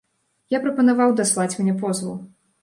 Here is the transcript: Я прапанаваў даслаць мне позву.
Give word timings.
Я 0.53 0.61
прапанаваў 0.63 1.13
даслаць 1.19 1.47
мне 1.61 1.77
позву. 1.85 2.17